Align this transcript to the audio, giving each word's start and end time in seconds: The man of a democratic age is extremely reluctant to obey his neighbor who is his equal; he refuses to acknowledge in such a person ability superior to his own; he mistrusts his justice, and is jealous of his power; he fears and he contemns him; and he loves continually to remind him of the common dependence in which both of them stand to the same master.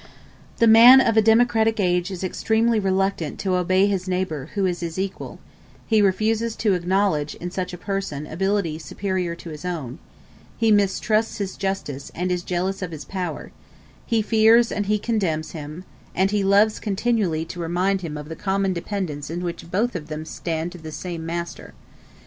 The 0.57 0.65
man 0.65 0.99
of 0.99 1.15
a 1.15 1.21
democratic 1.21 1.79
age 1.79 2.09
is 2.09 2.23
extremely 2.23 2.79
reluctant 2.79 3.37
to 3.41 3.53
obey 3.53 3.85
his 3.85 4.07
neighbor 4.07 4.49
who 4.55 4.65
is 4.65 4.79
his 4.79 4.97
equal; 4.97 5.37
he 5.85 6.01
refuses 6.01 6.55
to 6.55 6.73
acknowledge 6.73 7.35
in 7.35 7.51
such 7.51 7.71
a 7.71 7.77
person 7.77 8.25
ability 8.25 8.79
superior 8.79 9.35
to 9.35 9.51
his 9.51 9.63
own; 9.63 9.99
he 10.57 10.71
mistrusts 10.71 11.37
his 11.37 11.55
justice, 11.55 12.11
and 12.15 12.31
is 12.31 12.41
jealous 12.41 12.81
of 12.81 12.89
his 12.89 13.05
power; 13.05 13.51
he 14.03 14.23
fears 14.23 14.71
and 14.71 14.87
he 14.87 14.97
contemns 14.97 15.51
him; 15.51 15.83
and 16.15 16.31
he 16.31 16.43
loves 16.43 16.79
continually 16.79 17.45
to 17.45 17.59
remind 17.59 18.01
him 18.01 18.17
of 18.17 18.27
the 18.27 18.35
common 18.35 18.73
dependence 18.73 19.29
in 19.29 19.43
which 19.43 19.69
both 19.69 19.95
of 19.95 20.07
them 20.07 20.25
stand 20.25 20.71
to 20.71 20.79
the 20.79 20.91
same 20.91 21.27
master. 21.27 21.75